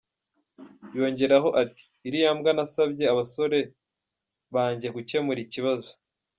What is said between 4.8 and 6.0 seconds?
gukemura ikibazo.”